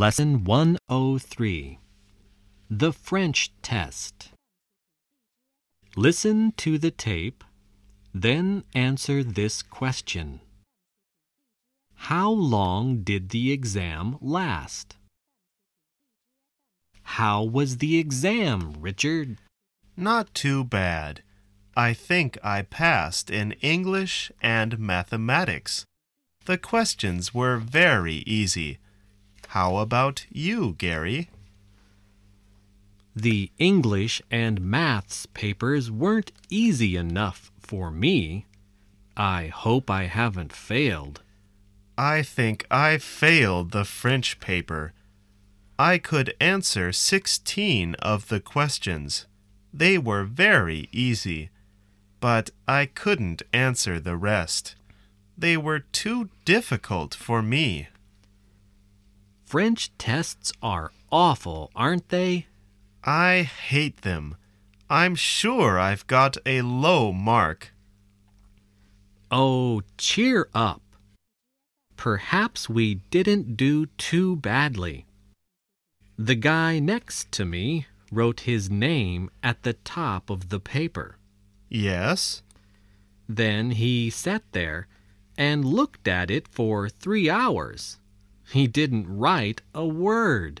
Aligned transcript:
Lesson 0.00 0.44
103 0.44 1.78
The 2.70 2.90
French 2.90 3.52
Test. 3.60 4.30
Listen 5.94 6.52
to 6.52 6.78
the 6.78 6.90
tape, 6.90 7.44
then 8.14 8.64
answer 8.74 9.22
this 9.22 9.60
question 9.60 10.40
How 12.08 12.30
long 12.30 13.02
did 13.02 13.28
the 13.28 13.52
exam 13.52 14.16
last? 14.22 14.96
How 17.02 17.42
was 17.42 17.76
the 17.76 17.98
exam, 17.98 18.76
Richard? 18.78 19.36
Not 19.98 20.32
too 20.32 20.64
bad. 20.64 21.22
I 21.76 21.92
think 21.92 22.38
I 22.42 22.62
passed 22.62 23.28
in 23.28 23.52
English 23.60 24.32
and 24.40 24.78
mathematics. 24.78 25.84
The 26.46 26.56
questions 26.56 27.34
were 27.34 27.58
very 27.58 28.24
easy. 28.24 28.78
How 29.50 29.78
about 29.78 30.26
you, 30.30 30.76
Gary? 30.78 31.28
The 33.16 33.50
English 33.58 34.22
and 34.30 34.60
maths 34.60 35.26
papers 35.26 35.90
weren't 35.90 36.30
easy 36.48 36.94
enough 36.94 37.50
for 37.58 37.90
me. 37.90 38.46
I 39.16 39.48
hope 39.48 39.90
I 39.90 40.04
haven't 40.04 40.52
failed. 40.52 41.22
I 41.98 42.22
think 42.22 42.64
I 42.70 42.98
failed 42.98 43.72
the 43.72 43.84
French 43.84 44.38
paper. 44.38 44.92
I 45.80 45.98
could 45.98 46.32
answer 46.40 46.92
16 46.92 47.96
of 47.96 48.28
the 48.28 48.38
questions. 48.38 49.26
They 49.74 49.98
were 49.98 50.22
very 50.22 50.88
easy, 50.92 51.50
but 52.20 52.50
I 52.68 52.86
couldn't 52.86 53.42
answer 53.52 53.98
the 53.98 54.16
rest. 54.16 54.76
They 55.36 55.56
were 55.56 55.80
too 55.80 56.28
difficult 56.44 57.14
for 57.14 57.42
me. 57.42 57.88
French 59.50 59.90
tests 59.98 60.52
are 60.62 60.92
awful, 61.10 61.72
aren't 61.74 62.08
they? 62.10 62.46
I 63.02 63.42
hate 63.42 64.02
them. 64.02 64.36
I'm 64.88 65.16
sure 65.16 65.76
I've 65.76 66.06
got 66.06 66.36
a 66.46 66.62
low 66.62 67.10
mark. 67.10 67.72
Oh, 69.28 69.82
cheer 69.98 70.48
up. 70.54 70.82
Perhaps 71.96 72.68
we 72.68 73.00
didn't 73.10 73.56
do 73.56 73.86
too 73.98 74.36
badly. 74.36 75.04
The 76.16 76.36
guy 76.36 76.78
next 76.78 77.32
to 77.32 77.44
me 77.44 77.86
wrote 78.12 78.42
his 78.42 78.70
name 78.70 79.30
at 79.42 79.64
the 79.64 79.72
top 79.72 80.30
of 80.30 80.50
the 80.50 80.60
paper. 80.60 81.16
Yes? 81.68 82.44
Then 83.28 83.72
he 83.72 84.10
sat 84.10 84.44
there 84.52 84.86
and 85.36 85.64
looked 85.64 86.06
at 86.06 86.30
it 86.30 86.46
for 86.46 86.88
three 86.88 87.28
hours. 87.28 87.96
He 88.52 88.66
didn't 88.66 89.06
write 89.06 89.62
a 89.74 89.86
word. 89.86 90.60